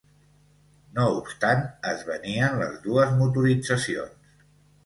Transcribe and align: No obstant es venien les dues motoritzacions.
No 0.99 1.03
obstant 1.17 1.61
es 1.91 2.01
venien 2.09 2.57
les 2.63 2.75
dues 2.89 3.15
motoritzacions. 3.23 4.35